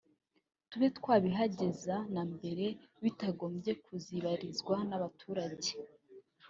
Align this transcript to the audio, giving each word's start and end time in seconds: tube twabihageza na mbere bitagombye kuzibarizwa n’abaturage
tube 0.69 0.87
twabihageza 0.97 1.95
na 2.13 2.23
mbere 2.33 2.65
bitagombye 3.03 3.71
kuzibarizwa 3.83 4.75
n’abaturage 4.89 5.71